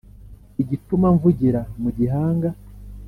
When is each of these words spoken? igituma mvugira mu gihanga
igituma 0.61 1.07
mvugira 1.15 1.59
mu 1.81 1.89
gihanga 1.97 2.49